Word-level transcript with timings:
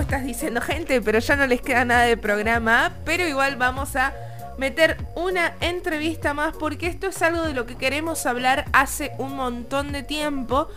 estás 0.00 0.24
diciendo, 0.24 0.60
gente, 0.60 1.00
pero 1.00 1.18
ya 1.18 1.36
no 1.36 1.46
les 1.46 1.60
queda 1.60 1.84
nada 1.84 2.02
de 2.02 2.16
programa, 2.16 2.92
pero 3.04 3.26
igual 3.26 3.56
vamos 3.56 3.96
a 3.96 4.12
meter 4.58 4.96
una 5.14 5.54
entrevista 5.60 6.34
más 6.34 6.56
porque 6.56 6.86
esto 6.86 7.08
es 7.08 7.20
algo 7.22 7.42
de 7.42 7.52
lo 7.52 7.66
que 7.66 7.76
queremos 7.76 8.24
hablar 8.26 8.66
hace 8.72 9.12
un 9.18 9.36
montón 9.36 9.92
de 9.92 10.02
tiempo. 10.02 10.68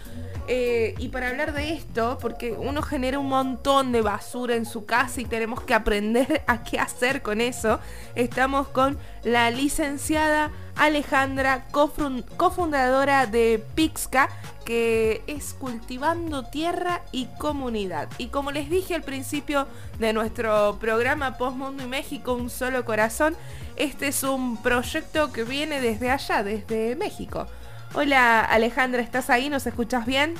Eh, 0.51 0.96
y 0.97 1.10
para 1.10 1.29
hablar 1.29 1.53
de 1.53 1.74
esto, 1.74 2.17
porque 2.19 2.53
uno 2.53 2.81
genera 2.81 3.19
un 3.19 3.29
montón 3.29 3.92
de 3.92 4.01
basura 4.01 4.55
en 4.55 4.65
su 4.65 4.83
casa 4.83 5.22
y 5.22 5.26
tenemos 5.26 5.62
que 5.62 5.76
aprender 5.76 6.42
a 6.47 6.63
qué 6.63 6.79
hacer 6.79 7.22
con 7.22 7.40
eso, 7.40 7.79
estamos 8.15 8.67
con 8.70 8.97
la 9.24 9.51
licenciada 9.51 10.51
Alejandra, 10.79 11.67
cofundadora 11.71 13.25
de 13.25 13.61
Pixca, 13.75 14.29
que 14.63 15.21
es 15.28 15.53
Cultivando 15.53 16.45
Tierra 16.45 17.02
y 17.11 17.25
Comunidad. 17.38 18.07
Y 18.17 18.27
como 18.27 18.51
les 18.51 18.70
dije 18.70 18.95
al 18.95 19.03
principio 19.03 19.67
de 19.99 20.13
nuestro 20.13 20.77
programa 20.79 21.37
Postmundo 21.37 21.84
y 21.84 21.87
México, 21.87 22.34
Un 22.34 22.49
Solo 22.49 22.85
Corazón, 22.85 23.35
este 23.75 24.07
es 24.07 24.23
un 24.23 24.55
proyecto 24.55 25.34
que 25.34 25.43
viene 25.43 25.81
desde 25.81 26.11
allá, 26.11 26.43
desde 26.43 26.95
México. 26.95 27.45
Hola 27.93 28.45
Alejandra, 28.45 29.01
¿estás 29.01 29.29
ahí? 29.29 29.49
¿Nos 29.49 29.67
escuchas 29.67 30.05
bien? 30.05 30.35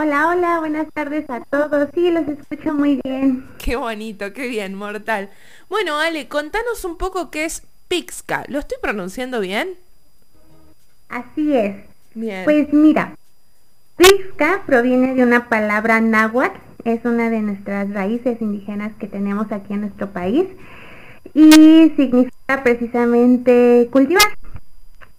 Hola, 0.00 0.28
hola, 0.28 0.58
buenas 0.58 0.86
tardes 0.92 1.28
a 1.28 1.40
todos. 1.40 1.88
Sí, 1.94 2.10
los 2.10 2.26
escucho 2.26 2.72
muy 2.72 3.00
bien. 3.04 3.48
Qué 3.58 3.76
bonito, 3.76 4.32
qué 4.32 4.48
bien, 4.48 4.74
mortal. 4.74 5.30
Bueno, 5.68 5.98
Ale, 5.98 6.28
contanos 6.28 6.84
un 6.84 6.96
poco 6.96 7.30
qué 7.30 7.44
es 7.44 7.67
Pixca. 7.88 8.44
¿Lo 8.48 8.58
estoy 8.58 8.78
pronunciando 8.80 9.40
bien? 9.40 9.70
Así 11.08 11.56
es. 11.56 11.76
Bien. 12.14 12.44
Pues 12.44 12.72
mira, 12.72 13.16
Pixca 13.96 14.62
proviene 14.66 15.14
de 15.14 15.22
una 15.22 15.48
palabra 15.48 16.00
náhuatl, 16.00 16.58
es 16.84 17.04
una 17.04 17.30
de 17.30 17.40
nuestras 17.40 17.90
raíces 17.90 18.40
indígenas 18.40 18.92
que 18.98 19.08
tenemos 19.08 19.50
aquí 19.50 19.74
en 19.74 19.82
nuestro 19.82 20.10
país 20.10 20.46
y 21.34 21.92
significa 21.96 22.62
precisamente 22.62 23.88
cultivar. 23.90 24.24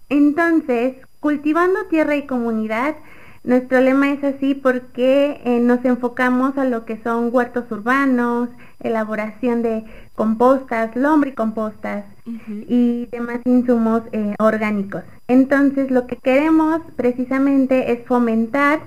Entonces, 0.08 0.96
cultivando 1.20 1.86
tierra 1.86 2.16
y 2.16 2.26
comunidad, 2.26 2.96
nuestro 3.44 3.80
lema 3.80 4.10
es 4.12 4.22
así 4.24 4.54
porque 4.54 5.40
eh, 5.44 5.60
nos 5.60 5.84
enfocamos 5.84 6.58
a 6.58 6.64
lo 6.64 6.84
que 6.84 7.02
son 7.02 7.30
huertos 7.32 7.70
urbanos, 7.70 8.50
elaboración 8.80 9.62
de 9.62 9.84
compostas, 10.20 10.94
lombricompostas 10.96 12.04
y 12.68 13.06
demás 13.06 13.40
insumos 13.46 14.02
eh, 14.12 14.34
orgánicos. 14.38 15.02
Entonces, 15.28 15.90
lo 15.90 16.06
que 16.06 16.16
queremos 16.16 16.82
precisamente 16.94 17.90
es 17.90 18.06
fomentar 18.06 18.80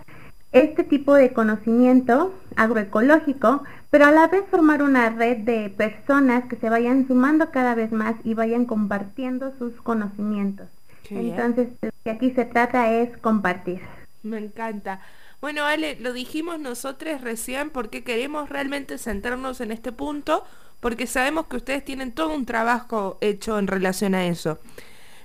este 0.52 0.84
tipo 0.84 1.16
de 1.16 1.34
conocimiento 1.34 2.36
agroecológico, 2.56 3.64
pero 3.90 4.06
a 4.06 4.12
la 4.12 4.28
vez 4.28 4.44
formar 4.52 4.84
una 4.84 5.10
red 5.10 5.38
de 5.40 5.74
personas 5.76 6.46
que 6.46 6.56
se 6.58 6.70
vayan 6.70 7.08
sumando 7.08 7.50
cada 7.50 7.74
vez 7.74 7.92
más 7.92 8.14
y 8.24 8.36
vayan 8.36 8.66
compartiendo 8.66 9.54
sus 9.58 9.74
conocimientos. 9.82 10.68
Entonces, 11.10 11.70
lo 11.82 11.90
que 12.04 12.12
aquí 12.12 12.30
se 12.30 12.46
trata 12.46 12.94
es 12.94 13.18
compartir. 13.18 13.82
Me 14.22 14.38
encanta. 14.38 15.02
Bueno, 15.42 15.66
Ale, 15.66 15.98
lo 16.00 16.14
dijimos 16.14 16.60
nosotros 16.60 17.22
recién 17.22 17.72
porque 17.72 18.04
queremos 18.04 18.50
realmente 18.50 19.00
centrarnos 19.00 19.62
en 19.62 19.72
este 19.72 19.92
punto, 19.92 20.46
porque 20.84 21.08
sabemos 21.08 21.48
que 21.48 21.56
ustedes 21.56 21.86
tienen 21.86 22.12
todo 22.12 22.36
un 22.36 22.46
trabajo 22.46 23.18
hecho 23.22 23.58
en 23.58 23.68
relación 23.68 24.14
a 24.16 24.26
eso. 24.26 24.60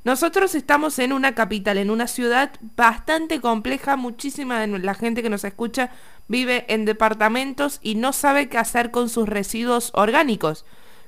Nosotros 0.05 0.55
estamos 0.55 1.00
en 1.00 1.12
una 1.12 1.34
capital, 1.34 1.78
en 1.78 1.91
una 1.91 2.06
ciudad 2.06 2.53
bastante 2.77 3.41
compleja, 3.41 3.97
muchísima 3.97 4.61
de 4.61 4.78
la 4.78 4.95
gente 4.95 5.20
que 5.20 5.28
nos 5.28 5.42
escucha 5.42 5.91
vive 6.28 6.65
en 6.69 6.84
departamentos 6.84 7.81
y 7.83 7.97
no 7.97 8.12
sabe 8.12 8.48
qué 8.48 8.56
hacer 8.56 8.92
con 8.92 9.09
sus 9.09 9.28
residuos 9.28 9.91
orgánicos 9.95 10.65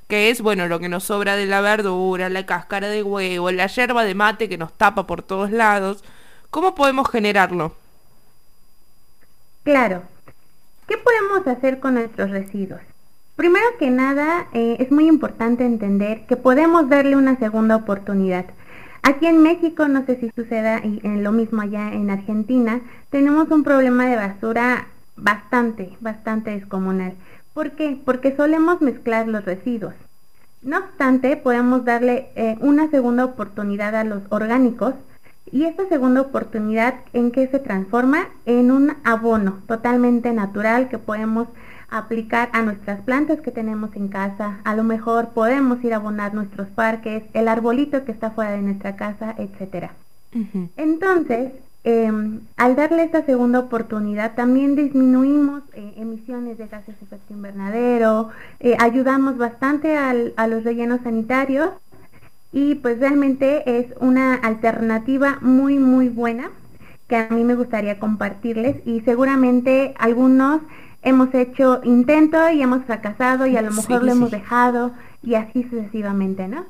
que 0.09 0.29
es, 0.29 0.41
bueno, 0.41 0.67
lo 0.67 0.81
que 0.81 0.89
nos 0.89 1.05
sobra 1.05 1.37
de 1.37 1.45
la 1.45 1.61
verdura, 1.61 2.27
la 2.27 2.45
cáscara 2.45 2.89
de 2.89 3.01
huevo, 3.01 3.49
la 3.51 3.67
yerba 3.67 4.03
de 4.03 4.13
mate 4.13 4.49
que 4.49 4.57
nos 4.57 4.77
tapa 4.77 5.07
por 5.07 5.23
todos 5.23 5.51
lados. 5.51 6.03
¿Cómo 6.49 6.75
podemos 6.75 7.09
generarlo? 7.09 7.73
Claro. 9.63 10.03
¿Qué 10.89 10.97
podemos 10.97 11.47
hacer 11.47 11.79
con 11.79 11.93
nuestros 11.93 12.29
residuos? 12.29 12.81
Primero 13.41 13.65
que 13.79 13.89
nada, 13.89 14.45
eh, 14.53 14.75
es 14.77 14.91
muy 14.91 15.07
importante 15.07 15.65
entender 15.65 16.27
que 16.27 16.37
podemos 16.37 16.89
darle 16.89 17.15
una 17.15 17.39
segunda 17.39 17.75
oportunidad. 17.75 18.45
Aquí 19.01 19.25
en 19.25 19.41
México, 19.41 19.87
no 19.87 20.05
sé 20.05 20.19
si 20.19 20.29
suceda 20.35 20.85
y 20.85 21.01
en 21.01 21.23
lo 21.23 21.31
mismo 21.31 21.59
allá 21.59 21.91
en 21.91 22.11
Argentina, 22.11 22.81
tenemos 23.09 23.49
un 23.49 23.63
problema 23.63 24.05
de 24.05 24.15
basura 24.15 24.89
bastante, 25.15 25.97
bastante 26.01 26.51
descomunal. 26.51 27.15
¿Por 27.55 27.71
qué? 27.71 27.99
Porque 28.05 28.35
solemos 28.35 28.79
mezclar 28.79 29.27
los 29.27 29.43
residuos. 29.43 29.95
No 30.61 30.77
obstante, 30.77 31.35
podemos 31.35 31.83
darle 31.83 32.29
eh, 32.35 32.57
una 32.59 32.91
segunda 32.91 33.25
oportunidad 33.25 33.95
a 33.95 34.03
los 34.03 34.21
orgánicos 34.29 34.93
y 35.51 35.65
esta 35.65 35.87
segunda 35.87 36.21
oportunidad 36.21 36.95
en 37.13 37.31
que 37.31 37.47
se 37.47 37.59
transforma 37.59 38.29
en 38.45 38.71
un 38.71 38.93
abono 39.03 39.59
totalmente 39.67 40.33
natural 40.33 40.89
que 40.89 40.97
podemos 40.97 41.47
aplicar 41.89 42.49
a 42.53 42.61
nuestras 42.61 43.01
plantas 43.01 43.41
que 43.41 43.51
tenemos 43.51 43.95
en 43.95 44.07
casa. 44.07 44.59
A 44.63 44.75
lo 44.75 44.83
mejor 44.83 45.29
podemos 45.29 45.83
ir 45.83 45.93
a 45.93 45.97
abonar 45.97 46.33
nuestros 46.33 46.69
parques, 46.69 47.23
el 47.33 47.47
arbolito 47.47 48.05
que 48.05 48.11
está 48.11 48.31
fuera 48.31 48.51
de 48.51 48.61
nuestra 48.61 48.95
casa, 48.95 49.35
etcétera. 49.37 49.91
Entonces, 50.77 51.51
Em, 51.83 52.41
al 52.57 52.75
darle 52.75 53.03
esta 53.03 53.25
segunda 53.25 53.57
oportunidad 53.57 54.35
también 54.35 54.75
disminuimos 54.75 55.63
eh, 55.73 55.93
emisiones 55.97 56.59
de 56.59 56.67
gases 56.67 56.99
de 56.99 57.05
efecto 57.05 57.33
invernadero, 57.33 58.29
eh, 58.59 58.77
ayudamos 58.79 59.39
bastante 59.39 59.97
a 59.97 60.13
los 60.13 60.63
rellenos 60.63 61.01
sanitarios 61.01 61.71
y 62.51 62.75
pues 62.75 62.99
realmente 62.99 63.79
es 63.79 63.87
una 63.99 64.35
alternativa 64.35 65.39
muy 65.41 65.79
muy 65.79 66.09
buena 66.09 66.51
que 67.07 67.17
a 67.17 67.29
mí 67.29 67.43
me 67.43 67.55
gustaría 67.55 67.99
compartirles 67.99 68.77
y 68.85 69.01
seguramente 69.01 69.93
algunos 69.99 70.61
hemos 71.01 71.33
hecho 71.33 71.81
intento 71.83 72.49
y 72.49 72.61
hemos 72.61 72.85
fracasado 72.85 73.47
y 73.47 73.57
a 73.57 73.61
lo 73.61 73.71
mejor 73.71 74.03
lo 74.03 74.11
hemos 74.11 74.31
dejado 74.31 74.91
y 75.23 75.35
así 75.35 75.63
sucesivamente, 75.63 76.47
¿no? 76.47 76.65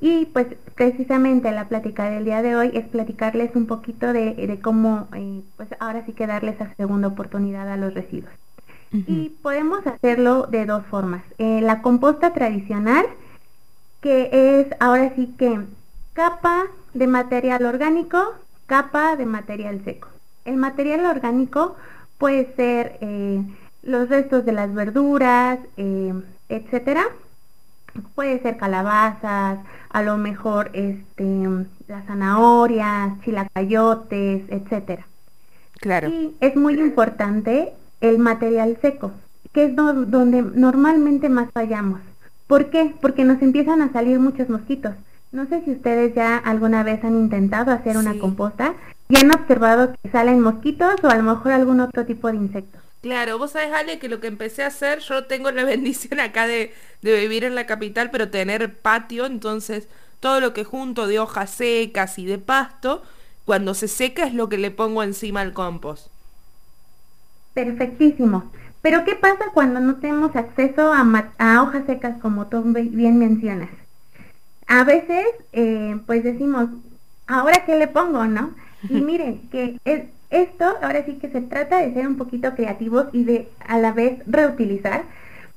Y 0.00 0.26
pues 0.26 0.48
precisamente 0.74 1.50
la 1.52 1.68
plática 1.68 2.10
del 2.10 2.24
día 2.26 2.42
de 2.42 2.56
hoy 2.56 2.70
es 2.74 2.86
platicarles 2.88 3.56
un 3.56 3.66
poquito 3.66 4.12
de, 4.12 4.58
cómo, 4.62 5.08
eh, 5.14 5.40
pues 5.56 5.68
ahora 5.80 6.04
sí 6.04 6.12
que 6.12 6.26
darles 6.26 6.56
esa 6.56 6.74
segunda 6.74 7.08
oportunidad 7.08 7.68
a 7.68 7.76
los 7.76 7.94
residuos. 7.94 8.32
Y 8.92 9.30
podemos 9.42 9.86
hacerlo 9.86 10.46
de 10.46 10.64
dos 10.64 10.84
formas. 10.86 11.22
Eh, 11.38 11.60
la 11.60 11.82
composta 11.82 12.32
tradicional, 12.32 13.04
que 14.06 14.60
es 14.60 14.68
ahora 14.78 15.12
sí 15.16 15.34
que 15.36 15.62
capa 16.12 16.66
de 16.94 17.08
material 17.08 17.66
orgánico, 17.66 18.34
capa 18.66 19.16
de 19.16 19.26
material 19.26 19.82
seco. 19.84 20.06
El 20.44 20.58
material 20.58 21.06
orgánico 21.06 21.74
puede 22.16 22.54
ser 22.54 22.98
eh, 23.00 23.42
los 23.82 24.08
restos 24.08 24.44
de 24.44 24.52
las 24.52 24.72
verduras, 24.72 25.58
etcétera, 26.48 27.02
puede 28.14 28.40
ser 28.42 28.58
calabazas, 28.58 29.58
a 29.90 30.02
lo 30.02 30.16
mejor 30.18 30.70
este, 30.72 31.48
las 31.88 32.06
zanahorias, 32.06 33.20
chilacayotes, 33.24 34.44
etcétera. 34.48 35.04
Claro. 35.80 36.10
Y 36.10 36.36
es 36.38 36.54
muy 36.54 36.78
importante 36.78 37.72
el 38.00 38.20
material 38.20 38.78
seco, 38.80 39.10
que 39.52 39.64
es 39.64 39.74
donde 39.74 40.42
normalmente 40.42 41.28
más 41.28 41.50
fallamos. 41.50 41.98
¿Por 42.46 42.70
qué? 42.70 42.94
Porque 43.00 43.24
nos 43.24 43.42
empiezan 43.42 43.82
a 43.82 43.92
salir 43.92 44.18
muchos 44.18 44.48
mosquitos. 44.48 44.94
No 45.32 45.46
sé 45.46 45.62
si 45.64 45.72
ustedes 45.72 46.14
ya 46.14 46.36
alguna 46.36 46.82
vez 46.82 47.02
han 47.04 47.16
intentado 47.16 47.72
hacer 47.72 47.96
una 47.96 48.18
composta 48.18 48.74
y 49.08 49.18
han 49.18 49.32
observado 49.32 49.92
que 50.02 50.10
salen 50.10 50.40
mosquitos 50.40 50.96
o 51.02 51.08
a 51.08 51.16
lo 51.16 51.22
mejor 51.22 51.52
algún 51.52 51.80
otro 51.80 52.06
tipo 52.06 52.28
de 52.28 52.36
insectos. 52.36 52.80
Claro, 53.02 53.38
vos 53.38 53.52
sabés, 53.52 53.72
Ale, 53.72 53.98
que 53.98 54.08
lo 54.08 54.20
que 54.20 54.26
empecé 54.26 54.64
a 54.64 54.68
hacer, 54.68 55.00
yo 55.00 55.26
tengo 55.26 55.50
la 55.50 55.64
bendición 55.74 56.20
acá 56.20 56.46
de, 56.46 56.72
vivir 57.02 57.44
en 57.44 57.54
la 57.54 57.66
capital, 57.66 58.10
pero 58.10 58.30
tener 58.30 58.74
patio, 58.78 59.26
entonces 59.26 59.88
todo 60.20 60.40
lo 60.40 60.52
que 60.52 60.64
junto 60.64 61.06
de 61.06 61.18
hojas 61.18 61.50
secas 61.50 62.18
y 62.18 62.26
de 62.26 62.38
pasto, 62.38 63.02
cuando 63.44 63.74
se 63.74 63.88
seca 63.88 64.26
es 64.26 64.34
lo 64.34 64.48
que 64.48 64.58
le 64.58 64.70
pongo 64.70 65.02
encima 65.02 65.40
al 65.40 65.52
compost. 65.52 66.08
Perfectísimo. 67.54 68.50
Pero 68.86 69.04
¿qué 69.04 69.16
pasa 69.16 69.46
cuando 69.52 69.80
no 69.80 69.96
tenemos 69.96 70.36
acceso 70.36 70.92
a, 70.92 71.62
hojas 71.62 71.86
secas 71.86 72.18
como 72.22 72.46
tú 72.46 72.62
bien 72.62 73.18
mencionas? 73.18 73.68
A 74.68 74.84
veces, 74.84 75.26
eh, 75.52 75.98
pues 76.06 76.22
decimos, 76.22 76.68
¿ahora 77.26 77.64
qué 77.66 77.76
le 77.76 77.88
pongo, 77.88 78.26
no? 78.26 78.54
Y 78.88 79.00
miren, 79.00 79.48
que 79.50 79.80
es, 79.84 80.04
esto 80.30 80.76
ahora 80.82 81.04
sí 81.04 81.14
que 81.14 81.28
se 81.30 81.40
trata 81.40 81.78
de 81.78 81.94
ser 81.94 82.06
un 82.06 82.16
poquito 82.16 82.54
creativos 82.54 83.06
y 83.12 83.24
de 83.24 83.48
a 83.66 83.76
la 83.78 83.90
vez 83.90 84.22
reutilizar, 84.24 85.02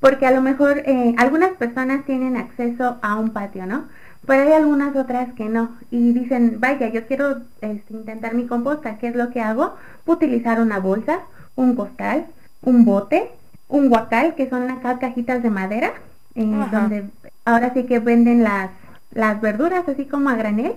porque 0.00 0.26
a 0.26 0.32
lo 0.32 0.42
mejor 0.42 0.78
eh, 0.84 1.14
algunas 1.16 1.52
personas 1.52 2.04
tienen 2.06 2.36
acceso 2.36 2.98
a 3.00 3.14
un 3.14 3.30
patio, 3.30 3.64
¿no? 3.64 3.84
Pero 4.26 4.42
hay 4.42 4.54
algunas 4.54 4.96
otras 4.96 5.32
que 5.34 5.48
no 5.48 5.76
y 5.92 6.14
dicen, 6.14 6.56
vaya, 6.58 6.88
yo 6.88 7.06
quiero 7.06 7.42
este, 7.60 7.94
intentar 7.94 8.34
mi 8.34 8.48
composta, 8.48 8.98
¿qué 8.98 9.06
es 9.06 9.14
lo 9.14 9.30
que 9.30 9.40
hago? 9.40 9.76
Utilizar 10.04 10.60
una 10.60 10.80
bolsa, 10.80 11.20
un 11.54 11.76
costal, 11.76 12.26
un 12.62 12.84
bote 12.84 13.30
un 13.70 13.88
guacal, 13.88 14.34
que 14.34 14.50
son 14.50 14.68
acá 14.68 14.98
cajitas 14.98 15.42
de 15.42 15.50
madera, 15.50 15.94
eh, 16.34 16.44
donde 16.44 17.04
ahora 17.44 17.72
sí 17.72 17.84
que 17.84 18.00
venden 18.00 18.42
las, 18.42 18.70
las 19.12 19.40
verduras 19.40 19.88
así 19.88 20.04
como 20.04 20.28
a 20.28 20.34
granel. 20.34 20.74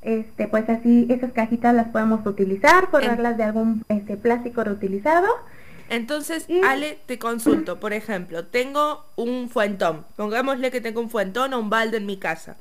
Este, 0.00 0.48
pues 0.48 0.68
así 0.68 1.06
esas 1.10 1.32
cajitas 1.32 1.74
las 1.74 1.88
podemos 1.88 2.24
utilizar, 2.26 2.88
forrarlas 2.90 3.36
de 3.36 3.44
algún 3.44 3.84
este, 3.88 4.16
plástico 4.16 4.64
reutilizado. 4.64 5.28
Entonces, 5.88 6.46
Ale, 6.64 6.98
te 7.06 7.18
consulto, 7.18 7.78
por 7.78 7.92
ejemplo, 7.92 8.46
tengo 8.46 9.04
un 9.16 9.48
fuentón, 9.50 10.06
pongámosle 10.16 10.70
que 10.70 10.80
tengo 10.80 11.00
un 11.00 11.10
fuentón 11.10 11.52
o 11.52 11.60
un 11.60 11.70
balde 11.70 11.98
en 11.98 12.06
mi 12.06 12.16
casa, 12.16 12.56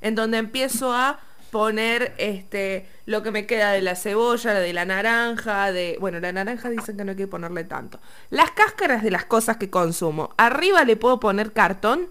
en 0.00 0.14
donde 0.14 0.38
empiezo 0.38 0.94
a 0.94 1.18
poner 1.50 2.14
este 2.18 2.86
lo 3.06 3.22
que 3.22 3.30
me 3.30 3.46
queda 3.46 3.72
de 3.72 3.80
la 3.80 3.96
cebolla, 3.96 4.54
de 4.54 4.72
la 4.72 4.84
naranja, 4.84 5.72
de. 5.72 5.96
Bueno, 6.00 6.20
la 6.20 6.32
naranja 6.32 6.70
dicen 6.70 6.96
que 6.96 7.04
no 7.04 7.12
hay 7.12 7.16
que 7.16 7.26
ponerle 7.26 7.64
tanto. 7.64 7.98
Las 8.30 8.50
cáscaras 8.50 9.02
de 9.02 9.10
las 9.10 9.24
cosas 9.24 9.56
que 9.56 9.70
consumo. 9.70 10.30
¿Arriba 10.36 10.84
le 10.84 10.96
puedo 10.96 11.18
poner 11.20 11.52
cartón? 11.52 12.06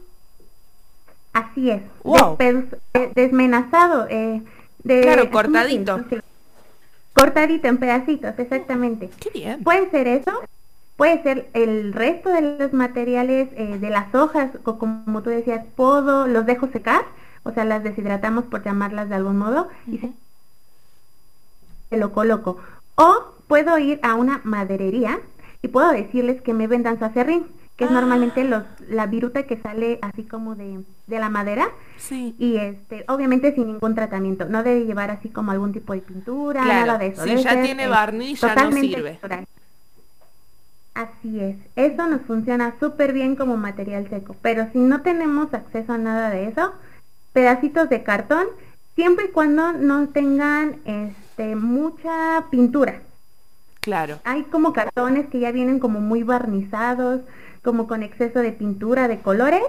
Así 1.34 1.70
es. 1.70 1.82
Eh, 2.40 3.12
desmenazado. 3.14 4.08
Eh, 4.10 4.42
de, 4.84 5.02
claro, 5.02 5.30
cortadito. 5.30 6.04
Cortadito 7.14 7.68
en 7.68 7.78
pedacitos, 7.78 8.34
exactamente. 8.38 9.10
Qué 9.20 9.30
bien. 9.30 9.64
Puede 9.64 9.90
ser 9.92 10.08
eso. 10.08 10.32
Puede 10.96 11.22
ser 11.22 11.48
el 11.54 11.94
resto 11.94 12.30
de 12.30 12.42
los 12.42 12.74
materiales 12.74 13.50
eh, 13.56 13.78
de 13.80 13.90
las 13.92 14.14
hojas, 14.16 14.50
como 14.64 15.22
tú 15.22 15.30
decías, 15.30 15.64
puedo, 15.76 16.26
los 16.26 16.48
dejo 16.48 16.70
secar 16.70 17.06
o 17.48 17.54
sea, 17.54 17.66
las 17.66 17.84
deshidratamos 17.84 18.46
por 18.46 18.64
llamarlas 18.64 19.10
de 19.10 19.16
algún 19.16 19.38
modo 19.38 19.70
y 19.88 20.00
se 21.90 21.98
lo 21.98 22.12
coloco. 22.12 22.58
O 22.96 23.36
puedo 23.48 23.78
ir 23.78 24.00
a 24.04 24.16
una 24.16 24.42
maderería 24.44 25.20
y 25.62 25.70
puedo 25.70 25.92
decirles 25.92 26.42
que 26.42 26.54
me 26.54 26.68
vendan 26.68 27.00
su 27.00 27.06
acerrín, 27.06 27.48
que 27.78 27.86
es 27.86 27.92
normalmente 27.92 28.42
ah. 28.42 28.44
los, 28.44 28.64
la 28.90 29.06
viruta 29.06 29.44
que 29.44 29.58
sale 29.58 30.00
así 30.02 30.24
como 30.24 30.56
de, 30.56 30.84
de 31.08 31.20
la 31.20 31.30
madera. 31.30 31.70
Sí. 31.98 32.36
Y 32.38 32.58
este, 32.58 33.06
obviamente 33.08 33.56
sin 33.56 33.68
ningún 33.68 33.96
tratamiento. 33.96 34.46
No 34.46 34.64
debe 34.64 34.86
llevar 34.86 35.12
así 35.12 35.30
como 35.30 35.52
algún 35.52 35.72
tipo 35.72 35.94
de 35.94 36.02
pintura, 36.02 36.66
nada 36.66 36.98
de 36.98 37.08
eso. 37.08 37.24
Si 37.24 37.38
ya 37.38 37.62
tiene 37.62 37.86
eh, 37.86 37.88
barniz, 37.88 38.42
ya 38.42 38.56
no 38.56 38.72
sirve. 38.72 39.20
Así 40.98 41.40
es, 41.40 41.56
eso 41.76 42.08
nos 42.08 42.22
funciona 42.22 42.74
súper 42.80 43.14
bien 43.14 43.36
como 43.36 43.56
material 43.56 44.10
seco, 44.10 44.36
pero 44.42 44.68
si 44.74 44.80
no 44.80 45.04
tenemos 45.04 45.54
acceso 45.54 45.94
a 45.94 46.00
nada 46.00 46.32
de 46.32 46.48
eso, 46.48 46.74
pedacitos 47.38 47.88
de 47.88 48.02
cartón, 48.02 48.48
siempre 48.96 49.26
y 49.26 49.32
cuando 49.32 49.72
no 49.72 50.08
tengan 50.08 50.78
este, 50.86 51.56
mucha 51.56 52.46
pintura. 52.50 53.02
Claro. 53.80 54.18
Hay 54.24 54.42
como 54.46 54.74
cartones 54.74 55.28
que 55.28 55.40
ya 55.40 55.52
vienen 55.52 55.78
como 55.78 56.00
muy 56.00 56.24
barnizados, 56.24 57.22
como 57.62 57.86
con 57.86 58.02
exceso 58.02 58.40
de 58.40 58.54
pintura, 58.54 59.08
de 59.08 59.20
colores. 59.20 59.62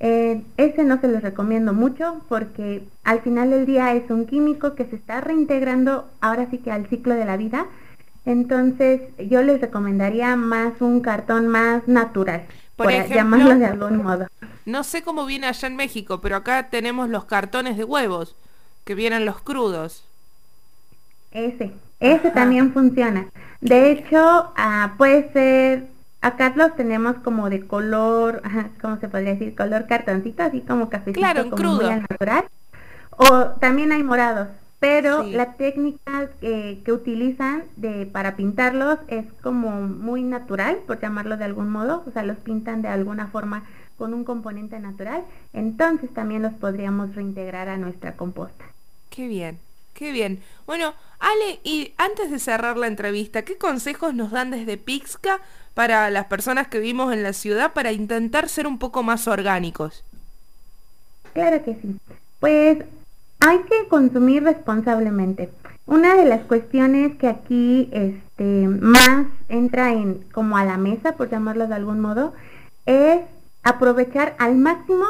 Eh, 0.00 0.40
ese 0.56 0.84
no 0.84 1.02
se 1.02 1.08
los 1.08 1.20
recomiendo 1.20 1.74
mucho 1.74 2.22
porque 2.30 2.82
al 3.04 3.20
final 3.20 3.50
del 3.50 3.66
día 3.66 3.92
es 3.92 4.10
un 4.10 4.24
químico 4.24 4.74
que 4.74 4.86
se 4.86 4.96
está 4.96 5.20
reintegrando 5.20 6.08
ahora 6.22 6.48
sí 6.50 6.56
que 6.56 6.70
al 6.70 6.88
ciclo 6.88 7.14
de 7.14 7.26
la 7.26 7.36
vida. 7.36 7.66
Entonces 8.24 9.02
yo 9.18 9.42
les 9.42 9.60
recomendaría 9.60 10.34
más 10.36 10.80
un 10.80 11.00
cartón 11.00 11.46
más 11.46 11.86
natural, 11.86 12.46
por, 12.76 12.90
llamarlo 12.90 13.58
de 13.58 13.66
algún 13.66 14.02
modo. 14.02 14.26
No 14.64 14.84
sé 14.84 15.02
cómo 15.02 15.26
viene 15.26 15.46
allá 15.46 15.68
en 15.68 15.76
México, 15.76 16.20
pero 16.20 16.36
acá 16.36 16.68
tenemos 16.70 17.08
los 17.08 17.24
cartones 17.24 17.76
de 17.76 17.84
huevos, 17.84 18.36
que 18.84 18.94
vienen 18.94 19.24
los 19.24 19.40
crudos. 19.40 20.04
Ese, 21.32 21.72
ese 22.00 22.30
también 22.30 22.72
funciona. 22.72 23.28
De 23.60 23.90
hecho, 23.90 24.52
ah, 24.56 24.94
puede 24.98 25.32
ser, 25.32 25.86
acá 26.20 26.52
los 26.56 26.76
tenemos 26.76 27.16
como 27.24 27.48
de 27.48 27.66
color, 27.66 28.42
¿cómo 28.80 28.98
se 28.98 29.08
podría 29.08 29.32
decir? 29.32 29.54
Color 29.54 29.86
cartoncito, 29.86 30.42
así 30.42 30.60
como 30.60 30.88
cafecito, 30.88 31.20
claro, 31.20 31.44
como 31.44 31.56
crudo. 31.56 31.90
muy 31.90 32.00
natural. 32.00 32.44
O 33.10 33.44
también 33.60 33.92
hay 33.92 34.02
morados, 34.02 34.48
pero 34.82 35.22
la 35.22 35.52
técnica 35.52 36.30
que 36.40 36.92
utilizan 36.92 37.62
de, 37.76 38.04
para 38.04 38.34
pintarlos 38.34 38.98
es 39.06 39.24
como 39.40 39.70
muy 39.80 40.24
natural, 40.24 40.78
por 40.88 41.00
llamarlo 41.00 41.36
de 41.36 41.44
algún 41.44 41.70
modo, 41.70 42.02
o 42.04 42.10
sea, 42.10 42.24
los 42.24 42.36
pintan 42.38 42.82
de 42.82 42.88
alguna 42.88 43.28
forma 43.28 43.64
con 43.96 44.12
un 44.12 44.24
componente 44.24 44.80
natural, 44.80 45.22
entonces 45.52 46.12
también 46.12 46.42
los 46.42 46.52
podríamos 46.54 47.14
reintegrar 47.14 47.68
a 47.68 47.76
nuestra 47.76 48.16
composta. 48.16 48.64
Qué 49.08 49.28
bien, 49.28 49.60
qué 49.94 50.10
bien. 50.10 50.40
Bueno, 50.66 50.94
Ale, 51.20 51.60
y 51.62 51.92
antes 51.96 52.32
de 52.32 52.40
cerrar 52.40 52.76
la 52.76 52.88
entrevista, 52.88 53.42
¿qué 53.42 53.56
consejos 53.56 54.14
nos 54.14 54.32
dan 54.32 54.50
desde 54.50 54.78
Pixca 54.78 55.38
para 55.74 56.10
las 56.10 56.26
personas 56.26 56.66
que 56.66 56.80
vivimos 56.80 57.12
en 57.12 57.22
la 57.22 57.34
ciudad 57.34 57.72
para 57.72 57.92
intentar 57.92 58.48
ser 58.48 58.66
un 58.66 58.80
poco 58.80 59.04
más 59.04 59.28
orgánicos? 59.28 60.02
Claro 61.34 61.64
que 61.64 61.76
sí. 61.80 62.00
Pues 62.40 62.78
hay 63.44 63.58
que 63.62 63.88
consumir 63.88 64.44
responsablemente. 64.44 65.50
Una 65.84 66.14
de 66.14 66.24
las 66.24 66.42
cuestiones 66.42 67.16
que 67.16 67.26
aquí 67.26 67.88
este, 67.92 68.68
más 68.68 69.26
entra 69.48 69.92
en 69.92 70.24
como 70.32 70.56
a 70.56 70.64
la 70.64 70.78
mesa, 70.78 71.16
por 71.16 71.28
llamarlo 71.28 71.66
de 71.66 71.74
algún 71.74 71.98
modo, 71.98 72.34
es 72.86 73.20
aprovechar 73.64 74.36
al 74.38 74.54
máximo 74.56 75.04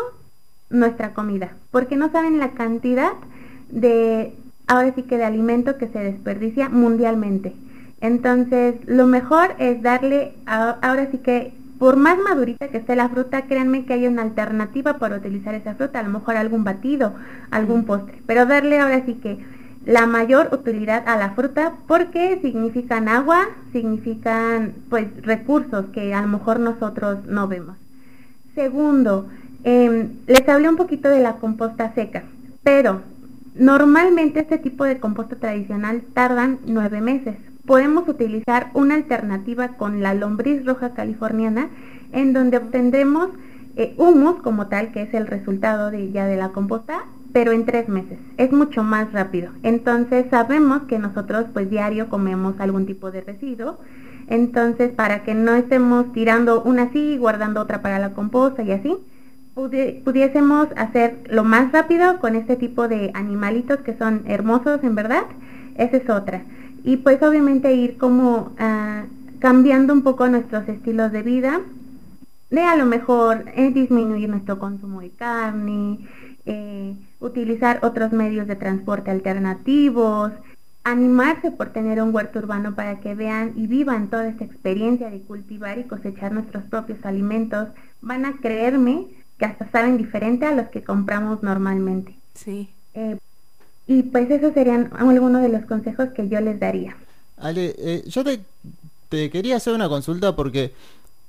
nuestra 0.70 1.12
comida, 1.12 1.52
porque 1.70 1.96
no 1.96 2.10
saben 2.10 2.38
la 2.38 2.52
cantidad 2.52 3.12
de, 3.68 4.34
ahora 4.66 4.94
sí 4.94 5.02
que 5.02 5.18
de 5.18 5.24
alimento 5.24 5.76
que 5.76 5.88
se 5.88 5.98
desperdicia 5.98 6.70
mundialmente. 6.70 7.54
Entonces, 8.00 8.76
lo 8.86 9.06
mejor 9.06 9.54
es 9.58 9.82
darle, 9.82 10.34
ahora 10.46 11.08
sí 11.10 11.18
que, 11.18 11.52
por 11.82 11.96
más 11.96 12.16
madurita 12.16 12.68
que 12.68 12.76
esté 12.76 12.94
la 12.94 13.08
fruta, 13.08 13.48
créanme 13.48 13.84
que 13.84 13.94
hay 13.94 14.06
una 14.06 14.22
alternativa 14.22 15.00
para 15.00 15.16
utilizar 15.16 15.52
esa 15.56 15.74
fruta, 15.74 15.98
a 15.98 16.04
lo 16.04 16.10
mejor 16.10 16.36
algún 16.36 16.62
batido, 16.62 17.12
algún 17.50 17.86
postre, 17.86 18.22
pero 18.24 18.46
darle 18.46 18.78
ahora 18.78 19.04
sí 19.04 19.14
que 19.14 19.44
la 19.84 20.06
mayor 20.06 20.50
utilidad 20.52 21.02
a 21.08 21.16
la 21.16 21.30
fruta 21.30 21.72
porque 21.88 22.38
significan 22.40 23.08
agua, 23.08 23.48
significan 23.72 24.74
pues 24.90 25.08
recursos 25.22 25.86
que 25.86 26.14
a 26.14 26.22
lo 26.22 26.28
mejor 26.28 26.60
nosotros 26.60 27.26
no 27.26 27.48
vemos. 27.48 27.76
Segundo, 28.54 29.28
em, 29.64 30.20
les 30.28 30.48
hablé 30.48 30.68
un 30.68 30.76
poquito 30.76 31.08
de 31.08 31.18
la 31.18 31.38
composta 31.38 31.92
seca, 31.96 32.22
pero 32.62 33.02
normalmente 33.56 34.38
este 34.38 34.58
tipo 34.58 34.84
de 34.84 35.00
composta 35.00 35.34
tradicional 35.34 36.04
tardan 36.14 36.60
nueve 36.64 37.00
meses. 37.00 37.34
Podemos 37.66 38.08
utilizar 38.08 38.70
una 38.74 38.94
alternativa 38.94 39.76
con 39.76 40.02
la 40.02 40.14
lombriz 40.14 40.64
roja 40.64 40.94
californiana, 40.94 41.70
en 42.12 42.32
donde 42.32 42.58
obtendremos 42.58 43.28
eh, 43.76 43.94
humus 43.96 44.42
como 44.42 44.68
tal, 44.68 44.92
que 44.92 45.02
es 45.02 45.14
el 45.14 45.26
resultado 45.26 45.90
de, 45.90 46.10
ya 46.12 46.26
de 46.26 46.36
la 46.36 46.50
composta, 46.50 47.04
pero 47.32 47.52
en 47.52 47.64
tres 47.64 47.88
meses. 47.88 48.18
Es 48.36 48.52
mucho 48.52 48.82
más 48.82 49.12
rápido. 49.12 49.52
Entonces 49.62 50.26
sabemos 50.30 50.82
que 50.82 50.98
nosotros 50.98 51.46
pues 51.52 51.70
diario 51.70 52.08
comemos 52.08 52.54
algún 52.58 52.86
tipo 52.86 53.10
de 53.10 53.22
residuo 53.22 53.78
entonces, 54.28 54.92
para 54.92 55.24
que 55.24 55.34
no 55.34 55.54
estemos 55.54 56.12
tirando 56.12 56.62
una 56.62 56.84
así 56.84 57.16
guardando 57.18 57.60
otra 57.60 57.82
para 57.82 57.98
la 57.98 58.14
composta 58.14 58.62
y 58.62 58.72
así, 58.72 58.96
pudiésemos 59.54 60.68
hacer 60.76 61.24
lo 61.28 61.44
más 61.44 61.72
rápido 61.72 62.18
con 62.20 62.36
este 62.36 62.56
tipo 62.56 62.88
de 62.88 63.10
animalitos 63.14 63.80
que 63.80 63.96
son 63.96 64.22
hermosos 64.26 64.82
en 64.82 64.94
verdad. 64.94 65.24
Esa 65.76 65.96
es 65.96 66.08
otra. 66.08 66.44
Y 66.84 66.96
pues 66.98 67.22
obviamente 67.22 67.72
ir 67.74 67.96
como 67.96 68.52
ah, 68.58 69.04
cambiando 69.38 69.92
un 69.92 70.02
poco 70.02 70.28
nuestros 70.28 70.68
estilos 70.68 71.12
de 71.12 71.22
vida, 71.22 71.60
de 72.50 72.60
a 72.60 72.76
lo 72.76 72.86
mejor 72.86 73.44
eh, 73.54 73.70
disminuir 73.72 74.28
nuestro 74.28 74.58
consumo 74.58 75.00
de 75.00 75.10
carne, 75.10 76.06
eh, 76.44 76.94
utilizar 77.20 77.78
otros 77.82 78.12
medios 78.12 78.46
de 78.46 78.56
transporte 78.56 79.10
alternativos, 79.10 80.32
animarse 80.84 81.50
por 81.50 81.70
tener 81.70 82.02
un 82.02 82.14
huerto 82.14 82.40
urbano 82.40 82.74
para 82.74 83.00
que 83.00 83.14
vean 83.14 83.52
y 83.56 83.66
vivan 83.66 84.08
toda 84.08 84.28
esta 84.28 84.44
experiencia 84.44 85.10
de 85.10 85.20
cultivar 85.22 85.78
y 85.78 85.84
cosechar 85.84 86.32
nuestros 86.32 86.64
propios 86.64 87.04
alimentos, 87.04 87.68
van 88.00 88.24
a 88.24 88.36
creerme 88.38 89.06
que 89.38 89.46
hasta 89.46 89.70
saben 89.70 89.96
diferente 89.96 90.46
a 90.46 90.54
los 90.54 90.68
que 90.68 90.82
compramos 90.82 91.42
normalmente. 91.42 92.16
Sí. 92.34 92.70
Eh, 92.94 93.18
y 93.86 94.02
pues 94.04 94.30
esos 94.30 94.54
serían 94.54 94.90
algunos 94.96 95.42
de 95.42 95.48
los 95.48 95.64
consejos 95.66 96.10
que 96.14 96.28
yo 96.28 96.40
les 96.40 96.58
daría. 96.58 96.96
Ale, 97.36 97.74
eh, 97.78 98.04
yo 98.06 98.22
te, 98.24 98.40
quería 99.30 99.56
hacer 99.56 99.74
una 99.74 99.88
consulta 99.88 100.36
porque 100.36 100.72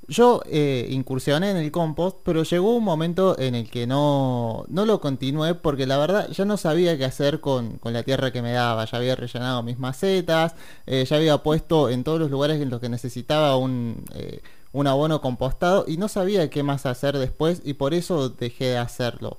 yo 0.07 0.41
eh, 0.45 0.87
incursioné 0.89 1.51
en 1.51 1.57
el 1.57 1.71
compost, 1.71 2.17
pero 2.23 2.43
llegó 2.43 2.75
un 2.75 2.83
momento 2.83 3.37
en 3.39 3.55
el 3.55 3.69
que 3.69 3.87
no, 3.87 4.65
no 4.67 4.85
lo 4.85 4.99
continué 4.99 5.55
porque 5.55 5.87
la 5.87 5.97
verdad 5.97 6.29
ya 6.29 6.45
no 6.45 6.57
sabía 6.57 6.97
qué 6.97 7.05
hacer 7.05 7.39
con, 7.39 7.79
la 7.83 8.03
tierra 8.03 8.31
que 8.31 8.41
me 8.41 8.51
daba. 8.51 8.85
Ya 8.85 8.97
había 8.97 9.15
rellenado 9.15 9.63
mis 9.63 9.79
macetas, 9.79 10.55
eh, 10.85 11.05
ya 11.05 11.15
había 11.15 11.37
puesto 11.39 11.89
en 11.89 12.03
todos 12.03 12.19
los 12.19 12.29
lugares 12.29 12.61
en 12.61 12.69
los 12.69 12.79
que 12.79 12.89
necesitaba 12.89 13.57
un, 13.57 14.03
eh, 14.13 14.41
un 14.73 14.87
abono 14.87 15.21
compostado 15.21 15.85
y 15.87 15.97
no 15.97 16.07
sabía 16.09 16.49
qué 16.49 16.63
más 16.63 16.85
hacer 16.85 17.17
después 17.17 17.61
y 17.63 17.75
por 17.75 17.93
eso 17.93 18.29
dejé 18.29 18.65
de 18.65 18.77
hacerlo. 18.77 19.37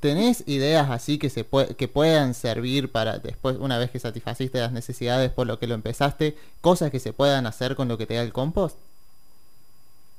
¿Tenés 0.00 0.42
ideas 0.46 0.88
así 0.90 1.18
que, 1.18 1.28
se 1.28 1.46
que 1.76 1.88
puedan 1.88 2.34
servir 2.34 2.90
para 2.90 3.18
después, 3.18 3.56
una 3.58 3.78
vez 3.78 3.90
que 3.90 3.98
satisfaciste 3.98 4.58
las 4.58 4.72
necesidades 4.72 5.30
por 5.30 5.46
lo 5.46 5.58
que 5.58 5.66
lo 5.66 5.74
empezaste, 5.74 6.36
cosas 6.60 6.90
que 6.90 6.98
se 6.98 7.12
puedan 7.12 7.46
hacer 7.46 7.76
con 7.76 7.88
lo 7.88 7.98
que 7.98 8.06
te 8.06 8.14
da 8.14 8.22
el 8.22 8.32
compost? 8.32 8.78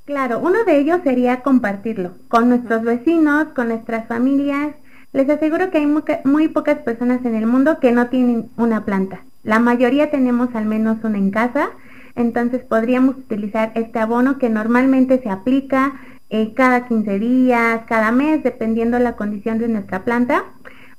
Claro, 0.05 0.37
uno 0.37 0.63
de 0.65 0.77
ellos 0.77 0.99
sería 1.03 1.41
compartirlo 1.41 2.11
con 2.27 2.47
nuestros 2.49 2.83
vecinos, 2.83 3.47
con 3.55 3.69
nuestras 3.69 4.07
familias. 4.07 4.75
Les 5.13 5.27
aseguro 5.27 5.71
que 5.71 5.79
hay 5.79 5.87
muy, 5.87 6.47
pocas 6.49 6.77
personas 6.79 7.25
en 7.25 7.33
el 7.33 7.47
mundo 7.47 7.79
que 7.79 7.91
no 7.91 8.07
tienen 8.09 8.51
una 8.55 8.85
planta. 8.85 9.23
La 9.43 9.57
mayoría 9.57 10.11
tenemos 10.11 10.53
al 10.53 10.65
menos 10.65 10.97
una 11.03 11.17
en 11.17 11.31
casa, 11.31 11.69
entonces 12.15 12.63
podríamos 12.63 13.17
utilizar 13.17 13.71
este 13.73 13.97
abono 13.97 14.37
que 14.37 14.49
normalmente 14.49 15.19
se 15.23 15.29
aplica 15.29 15.99
eh, 16.29 16.53
cada 16.53 16.87
15 16.87 17.19
días, 17.19 17.81
cada 17.87 18.11
mes, 18.11 18.43
dependiendo 18.43 18.99
la 18.99 19.15
condición 19.15 19.59
de 19.59 19.67
nuestra 19.67 20.03
planta. 20.03 20.45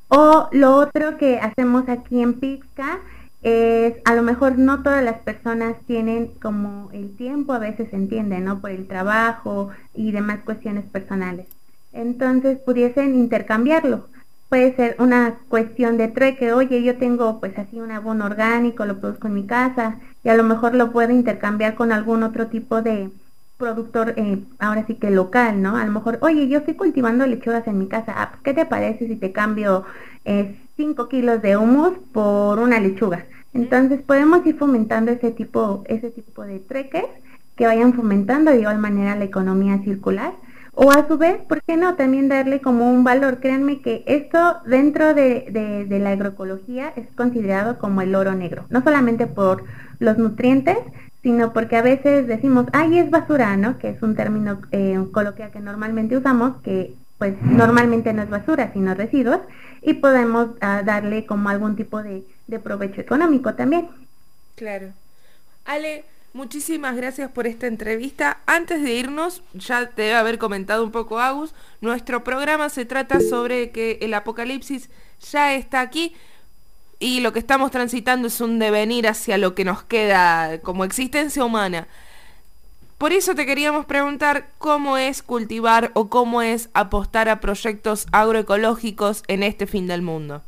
O 0.08 0.48
lo 0.52 0.76
otro 0.76 1.16
que 1.18 1.38
hacemos 1.38 1.88
aquí 1.88 2.22
en 2.22 2.34
Pixca 2.34 3.00
es, 3.42 3.94
a 4.04 4.14
lo 4.14 4.22
mejor 4.22 4.58
no 4.58 4.82
todas 4.82 5.02
las 5.02 5.18
personas 5.18 5.76
tienen 5.86 6.28
como 6.40 6.90
el 6.92 7.16
tiempo, 7.16 7.52
a 7.52 7.58
veces 7.58 7.90
se 7.90 7.96
entiende, 7.96 8.40
¿no? 8.40 8.60
Por 8.60 8.70
el 8.70 8.86
trabajo 8.86 9.70
y 9.94 10.12
demás 10.12 10.40
cuestiones 10.44 10.84
personales. 10.84 11.46
Entonces 11.92 12.58
pudiesen 12.58 13.14
intercambiarlo. 13.14 14.08
Puede 14.48 14.76
ser 14.76 14.96
una 15.00 15.38
cuestión 15.48 15.96
de 15.96 16.08
trueque, 16.08 16.52
oye, 16.52 16.82
yo 16.84 16.98
tengo 16.98 17.40
pues 17.40 17.58
así 17.58 17.80
un 17.80 17.90
abono 17.90 18.26
orgánico, 18.26 18.84
lo 18.84 19.00
produzco 19.00 19.26
en 19.26 19.34
mi 19.34 19.46
casa 19.46 19.98
y 20.22 20.28
a 20.28 20.36
lo 20.36 20.44
mejor 20.44 20.74
lo 20.76 20.92
puedo 20.92 21.10
intercambiar 21.10 21.74
con 21.74 21.90
algún 21.90 22.22
otro 22.22 22.46
tipo 22.46 22.80
de 22.80 23.10
productor, 23.56 24.14
eh, 24.16 24.42
ahora 24.58 24.86
sí 24.86 24.94
que 24.96 25.10
local, 25.10 25.62
¿no? 25.62 25.76
A 25.76 25.84
lo 25.84 25.92
mejor, 25.92 26.18
oye, 26.20 26.48
yo 26.48 26.58
estoy 26.58 26.74
cultivando 26.74 27.26
lechugas 27.26 27.66
en 27.66 27.78
mi 27.78 27.88
casa, 27.88 28.12
ah, 28.16 28.38
¿qué 28.42 28.52
te 28.54 28.66
parece 28.66 29.06
si 29.06 29.16
te 29.16 29.32
cambio 29.32 29.84
5 30.76 31.02
eh, 31.02 31.08
kilos 31.08 31.42
de 31.42 31.56
humus 31.56 31.94
por 32.12 32.58
una 32.58 32.80
lechuga? 32.80 33.26
Entonces 33.54 34.02
podemos 34.02 34.46
ir 34.46 34.58
fomentando 34.58 35.10
ese 35.10 35.30
tipo, 35.30 35.82
ese 35.86 36.10
tipo 36.10 36.42
de 36.42 36.58
treques 36.60 37.06
que 37.56 37.66
vayan 37.66 37.94
fomentando 37.94 38.50
de 38.50 38.60
igual 38.60 38.78
manera 38.78 39.16
la 39.16 39.24
economía 39.24 39.78
circular. 39.82 40.34
O 40.76 40.90
a 40.90 41.08
su 41.08 41.18
vez, 41.18 41.40
¿por 41.48 41.62
qué 41.62 41.76
no? 41.76 41.96
También 41.96 42.28
darle 42.28 42.60
como 42.60 42.90
un 42.90 43.02
valor. 43.02 43.40
Créanme 43.40 43.80
que 43.80 44.04
esto 44.06 44.60
dentro 44.66 45.14
de, 45.14 45.86
la 45.88 46.10
agroecología 46.10 46.92
es 46.96 47.08
considerado 47.16 47.78
como 47.78 48.02
el 48.02 48.14
oro 48.14 48.34
negro. 48.34 48.66
No 48.70 48.82
solamente 48.82 49.26
por 49.26 49.64
los 49.98 50.18
nutrientes, 50.18 50.76
sino 51.22 51.52
porque 51.52 51.76
a 51.76 51.82
veces 51.82 52.26
decimos, 52.26 52.66
ay, 52.72 52.98
es 52.98 53.10
basura, 53.10 53.56
¿no? 53.56 53.78
Que 53.78 53.88
es 53.88 54.02
un 54.02 54.14
término 54.14 54.60
eh, 54.70 55.02
coloquial 55.12 55.50
que 55.50 55.60
normalmente 55.60 56.16
usamos, 56.16 56.60
que 56.62 56.94
pues 57.18 57.34
normalmente 57.42 58.12
no 58.12 58.22
es 58.22 58.28
basura, 58.28 58.70
sino 58.74 58.94
residuos, 58.94 59.40
y 59.80 59.94
podemos 59.94 60.50
ah, 60.60 60.82
darle 60.84 61.24
como 61.24 61.48
algún 61.48 61.74
tipo 61.74 62.02
de 62.02 62.24
de 62.46 62.58
provecho 62.58 63.00
económico 63.00 63.54
también. 63.54 63.88
Claro. 64.54 64.92
Ale, 65.64 66.04
muchísimas 66.36 66.94
gracias 66.94 67.30
por 67.30 67.46
esta 67.46 67.66
entrevista. 67.66 68.40
Antes 68.46 68.82
de 68.82 68.92
irnos, 68.92 69.42
ya 69.54 69.88
te 69.88 70.02
debe 70.02 70.14
haber 70.14 70.38
comentado 70.38 70.84
un 70.84 70.92
poco 70.92 71.18
Agus, 71.18 71.54
nuestro 71.80 72.22
programa 72.22 72.68
se 72.68 72.84
trata 72.84 73.20
sobre 73.20 73.70
que 73.70 73.98
el 74.02 74.12
apocalipsis 74.14 74.90
ya 75.32 75.54
está 75.54 75.80
aquí 75.80 76.14
y 76.98 77.20
lo 77.20 77.32
que 77.32 77.38
estamos 77.38 77.70
transitando 77.70 78.28
es 78.28 78.40
un 78.40 78.58
devenir 78.58 79.08
hacia 79.08 79.38
lo 79.38 79.54
que 79.54 79.64
nos 79.64 79.82
queda 79.82 80.60
como 80.60 80.84
existencia 80.84 81.42
humana. 81.42 81.88
Por 82.98 83.12
eso 83.12 83.34
te 83.34 83.46
queríamos 83.46 83.86
preguntar 83.86 84.50
cómo 84.58 84.98
es 84.98 85.22
cultivar 85.22 85.90
o 85.94 86.08
cómo 86.08 86.42
es 86.42 86.68
apostar 86.74 87.28
a 87.28 87.40
proyectos 87.40 88.06
agroecológicos 88.12 89.22
en 89.28 89.42
este 89.42 89.66
fin 89.66 89.86
del 89.86 90.02
mundo 90.02 90.42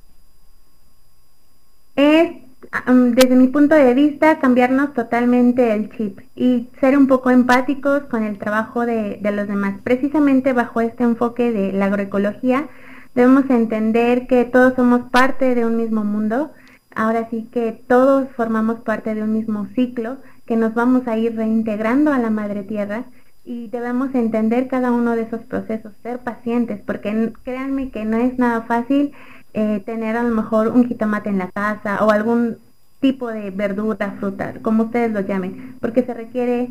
desde 3.15 3.37
mi 3.37 3.49
punto 3.49 3.75
de 3.75 3.95
vista, 3.95 4.41
cambiarnos 4.41 4.93
totalmente 4.93 5.73
el 5.73 5.91
chip 5.91 6.21
y 6.35 6.69
ser 6.81 6.99
un 6.99 7.07
poco 7.07 7.31
empáticos 7.31 8.03
con 8.05 8.25
el 8.25 8.39
trabajo 8.39 8.85
de, 8.85 9.21
los 9.23 9.49
demás. 9.49 9.81
Precisamente 9.83 10.53
bajo 10.53 10.81
este 10.81 11.05
enfoque 11.05 11.53
de 11.53 11.73
la 11.73 11.87
agroecología, 11.87 12.69
debemos 13.15 13.49
entender 13.49 14.27
que 14.27 14.45
todos 14.45 14.75
somos 14.75 15.09
parte 15.11 15.55
de 15.55 15.65
un 15.65 15.77
mismo 15.77 16.05
mundo. 16.05 16.53
Ahora 16.95 17.29
sí 17.31 17.49
que 17.53 17.73
todos 17.87 18.29
formamos 18.37 18.81
parte 18.81 19.15
de 19.15 19.23
un 19.23 19.33
mismo 19.33 19.67
ciclo, 19.75 20.19
que 20.47 20.57
nos 20.57 20.75
vamos 20.75 21.07
a 21.07 21.17
ir 21.17 21.37
reintegrando 21.37 22.13
a 22.13 22.19
la 22.19 22.31
madre 22.31 22.65
tierra 22.65 23.05
y 23.45 23.69
debemos 23.69 24.15
entender 24.15 24.69
cada 24.69 24.91
uno 24.91 25.15
de 25.15 25.23
esos 25.23 25.43
procesos, 25.43 25.93
ser 26.03 26.19
pacientes, 26.19 26.81
porque 26.85 27.33
créanme 27.45 27.91
que 27.91 28.05
no 28.05 28.19
es 28.19 28.39
nada 28.39 28.63
fácil 28.63 29.13
eh, 29.61 29.83
tener 29.85 30.17
a 30.17 30.23
lo 30.23 30.33
mejor 30.33 30.69
un 30.69 30.87
jitomate 30.87 31.31
en 31.31 31.39
la 31.39 31.51
casa 31.51 32.05
o 32.05 32.13
algún 32.13 32.59
tipo 33.01 33.27
de 33.27 33.51
verdura, 33.51 34.15
fruta, 34.21 34.55
como 34.63 34.85
ustedes 34.85 35.11
lo 35.11 35.21
llamen, 35.21 35.75
porque 35.81 36.05
se 36.05 36.15
requiere 36.15 36.69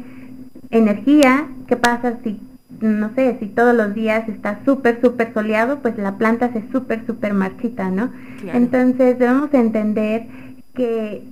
energía. 0.70 1.50
¿Qué 1.67 1.75
pasa 1.75 2.20
si, 2.24 2.39
no 2.79 3.13
sé, 3.13 3.36
si 3.41 3.48
todos 3.48 3.75
los 3.75 3.94
días 3.94 4.29
está 4.29 4.62
súper, 4.63 5.01
súper 5.01 5.34
soleado, 5.34 5.79
pues 5.79 5.98
la 5.98 6.17
planta 6.17 6.53
se 6.53 6.63
súper, 6.72 7.06
súper 7.06 7.34
marchita, 7.34 7.89
¿no? 7.89 8.10
Entonces 8.53 9.20
debemos 9.20 9.53
entender 9.53 10.27
que 10.74 11.24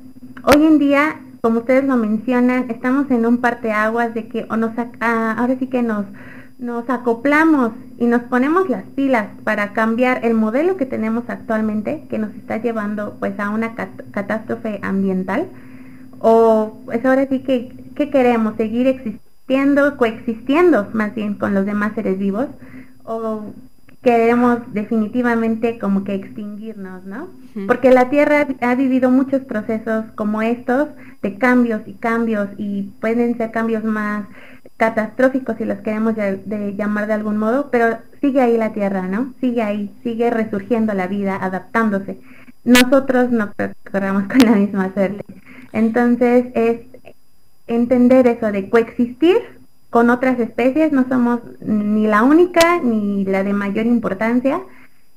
hoy 0.43 0.61
en 0.61 0.77
día, 0.77 1.21
como 1.39 1.59
ustedes 1.59 1.85
lo 1.85 1.95
mencionan, 1.95 2.69
estamos 2.69 3.09
en 3.11 3.25
un 3.25 3.37
parteaguas 3.37 4.13
de 4.13 4.27
que 4.27 4.45
o 4.49 4.57
nos, 4.57 4.71
ah, 4.99 5.35
ahora 5.37 5.55
sí 5.57 5.67
que 5.67 5.81
nos 5.81 6.05
nos 6.57 6.89
acoplamos 6.89 7.71
y 7.97 8.05
nos 8.05 8.23
ponemos 8.23 8.69
las 8.69 8.83
pilas 8.83 9.27
para 9.43 9.73
cambiar 9.73 10.25
el 10.25 10.33
modelo 10.33 10.77
que 10.77 10.85
tenemos 10.85 11.25
actualmente, 11.27 12.05
que 12.09 12.17
nos 12.17 12.33
está 12.35 12.57
llevando 12.57 13.17
pues 13.19 13.39
a 13.39 13.49
una 13.49 13.75
catástrofe 13.75 14.79
ambiental, 14.81 15.49
o 16.19 16.77
es 16.79 16.85
pues, 16.85 17.05
ahora 17.05 17.27
sí 17.27 17.39
que, 17.39 17.73
¿qué 17.95 18.09
queremos? 18.09 18.55
¿Seguir 18.55 18.87
existiendo, 18.87 19.97
coexistiendo 19.97 20.89
más 20.93 21.13
bien 21.13 21.35
con 21.35 21.53
los 21.53 21.65
demás 21.65 21.93
seres 21.93 22.17
vivos? 22.17 22.47
¿O 23.03 23.53
queremos 24.01 24.59
definitivamente 24.71 25.79
como 25.79 26.03
que 26.03 26.13
extinguirnos, 26.13 27.03
¿no? 27.05 27.29
Porque 27.67 27.91
la 27.91 28.09
Tierra 28.09 28.47
ha 28.61 28.75
vivido 28.75 29.09
muchos 29.09 29.41
procesos 29.41 30.05
como 30.13 30.43
estos 30.43 30.89
de 31.23 31.37
cambios 31.39 31.81
y 31.87 31.93
cambios 31.93 32.49
y 32.57 32.83
pueden 33.01 33.35
ser 33.37 33.51
cambios 33.51 33.83
más 33.83 34.27
catastróficos, 34.77 35.57
si 35.57 35.65
los 35.65 35.79
queremos 35.79 36.15
llamar 36.15 37.07
de 37.07 37.13
algún 37.13 37.37
modo, 37.37 37.69
pero 37.71 37.99
sigue 38.21 38.41
ahí 38.41 38.57
la 38.57 38.73
Tierra, 38.73 39.07
¿no? 39.07 39.33
Sigue 39.39 39.61
ahí, 39.61 39.93
sigue 40.03 40.29
resurgiendo 40.29 40.93
la 40.93 41.07
vida, 41.07 41.37
adaptándose. 41.41 42.19
Nosotros 42.63 43.31
no 43.31 43.53
corramos 43.91 44.23
con 44.27 44.39
la 44.39 44.51
misma 44.51 44.93
suerte. 44.93 45.23
Entonces 45.71 46.47
es 46.55 46.81
entender 47.67 48.27
eso 48.27 48.51
de 48.51 48.69
coexistir 48.69 49.37
con 49.89 50.09
otras 50.09 50.39
especies, 50.39 50.91
no 50.91 51.07
somos 51.07 51.39
ni 51.61 52.05
la 52.05 52.23
única 52.23 52.81
ni 52.81 53.23
la 53.23 53.43
de 53.43 53.53
mayor 53.53 53.85
importancia, 53.85 54.61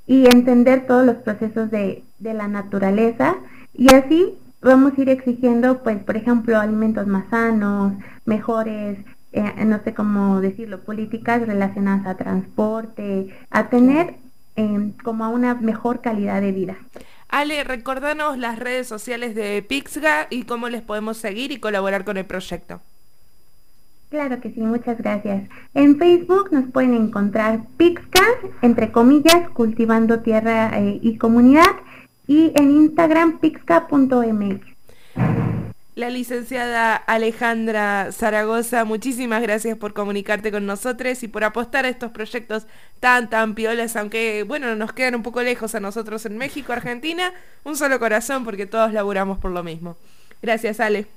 y 0.06 0.26
entender 0.26 0.86
todos 0.86 1.04
los 1.04 1.16
procesos 1.16 1.70
de, 1.70 2.04
de 2.18 2.32
la 2.32 2.48
naturaleza, 2.48 3.36
y 3.74 3.92
así 3.92 4.38
vamos 4.62 4.92
a 4.96 5.02
ir 5.02 5.10
exigiendo, 5.10 5.82
pues, 5.82 5.98
por 6.02 6.16
ejemplo, 6.16 6.58
alimentos 6.58 7.06
más 7.06 7.28
sanos, 7.28 7.92
mejores 8.24 8.98
eh, 9.32 9.64
no 9.64 9.80
sé 9.84 9.94
cómo 9.94 10.40
decirlo, 10.40 10.80
políticas 10.80 11.46
relacionadas 11.46 12.06
a 12.06 12.16
transporte, 12.16 13.28
a 13.50 13.68
tener 13.68 14.16
em, 14.56 14.92
como 15.04 15.24
a 15.24 15.28
una 15.28 15.54
mejor 15.54 16.00
calidad 16.00 16.40
de 16.40 16.52
vida. 16.52 16.76
Ale, 17.28 17.62
recordanos 17.62 18.38
las 18.38 18.58
redes 18.58 18.86
sociales 18.86 19.34
de 19.34 19.62
Pixga 19.62 20.26
y 20.30 20.44
cómo 20.44 20.68
les 20.68 20.82
podemos 20.82 21.18
seguir 21.18 21.52
y 21.52 21.58
colaborar 21.58 22.04
con 22.04 22.16
el 22.16 22.24
proyecto. 22.24 22.80
Claro 24.08 24.40
que 24.40 24.50
sí, 24.50 24.60
muchas 24.60 24.96
gracias. 24.96 25.46
En 25.74 25.98
Facebook 25.98 26.48
nos 26.50 26.70
pueden 26.70 26.94
encontrar 26.94 27.60
Pixga, 27.76 28.24
entre 28.62 28.90
comillas, 28.90 29.50
cultivando 29.50 30.20
tierra 30.20 30.70
eh, 30.78 30.98
y 31.02 31.18
comunidad, 31.18 31.76
y 32.26 32.52
en 32.54 32.70
Instagram 32.70 33.38
pixga.mx 33.38 35.47
la 35.98 36.10
licenciada 36.10 36.94
Alejandra 36.94 38.12
Zaragoza. 38.12 38.84
Muchísimas 38.84 39.42
gracias 39.42 39.76
por 39.76 39.94
comunicarte 39.94 40.52
con 40.52 40.64
nosotros 40.64 41.24
y 41.24 41.28
por 41.28 41.42
apostar 41.42 41.86
a 41.86 41.88
estos 41.88 42.12
proyectos 42.12 42.68
tan, 43.00 43.28
tan 43.28 43.56
piolas, 43.56 43.96
aunque, 43.96 44.44
bueno, 44.44 44.76
nos 44.76 44.92
quedan 44.92 45.16
un 45.16 45.24
poco 45.24 45.42
lejos 45.42 45.74
a 45.74 45.80
nosotros 45.80 46.24
en 46.24 46.38
México, 46.38 46.72
Argentina. 46.72 47.32
Un 47.64 47.76
solo 47.76 47.98
corazón 47.98 48.44
porque 48.44 48.64
todos 48.64 48.92
laburamos 48.92 49.38
por 49.38 49.50
lo 49.50 49.64
mismo. 49.64 49.96
Gracias, 50.40 50.78
Ale. 50.78 51.08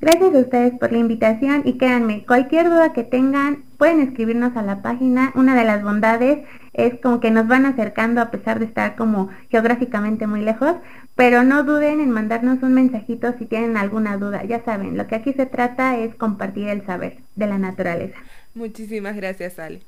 Gracias 0.00 0.32
a 0.32 0.38
ustedes 0.38 0.78
por 0.78 0.92
la 0.92 0.98
invitación 0.98 1.62
y 1.64 1.76
créanme, 1.76 2.24
cualquier 2.24 2.68
duda 2.70 2.92
que 2.92 3.02
tengan 3.02 3.64
pueden 3.78 4.00
escribirnos 4.00 4.56
a 4.56 4.62
la 4.62 4.80
página. 4.80 5.32
Una 5.34 5.56
de 5.56 5.64
las 5.64 5.82
bondades 5.82 6.46
es 6.72 7.00
como 7.00 7.18
que 7.18 7.32
nos 7.32 7.48
van 7.48 7.66
acercando 7.66 8.20
a 8.20 8.30
pesar 8.30 8.60
de 8.60 8.66
estar 8.66 8.94
como 8.94 9.28
geográficamente 9.50 10.28
muy 10.28 10.40
lejos, 10.42 10.76
pero 11.16 11.42
no 11.42 11.64
duden 11.64 12.00
en 12.00 12.10
mandarnos 12.10 12.62
un 12.62 12.74
mensajito 12.74 13.34
si 13.38 13.46
tienen 13.46 13.76
alguna 13.76 14.18
duda. 14.18 14.44
Ya 14.44 14.64
saben, 14.64 14.96
lo 14.96 15.08
que 15.08 15.16
aquí 15.16 15.32
se 15.32 15.46
trata 15.46 15.98
es 15.98 16.14
compartir 16.14 16.68
el 16.68 16.86
saber 16.86 17.18
de 17.34 17.46
la 17.48 17.58
naturaleza. 17.58 18.18
Muchísimas 18.54 19.16
gracias, 19.16 19.58
Ale. 19.58 19.80